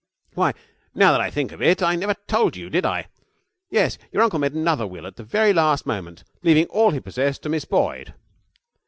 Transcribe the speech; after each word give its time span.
'Why, 0.33 0.55
now 0.95 1.11
that 1.11 1.21
I 1.21 1.29
think 1.29 1.51
of 1.51 1.61
it, 1.61 1.83
I 1.83 1.95
never 1.95 2.15
told 2.25 2.55
you, 2.57 2.71
did 2.71 2.87
I? 2.87 3.05
Yes, 3.69 3.99
your 4.11 4.23
uncle 4.23 4.39
made 4.39 4.53
another 4.53 4.87
will 4.87 5.05
at 5.05 5.15
the 5.15 5.23
very 5.23 5.53
last 5.53 5.85
moment, 5.85 6.23
leaving 6.41 6.65
all 6.71 6.89
he 6.89 6.99
possessed 6.99 7.43
to 7.43 7.49
Miss 7.49 7.65
Boyd.' 7.65 8.11